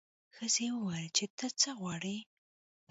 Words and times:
ښځې 0.35 0.67
وویل 0.73 1.07
چې 1.17 1.25
ته 1.37 1.47
څه 1.59 1.69
غواړې. 1.79 2.17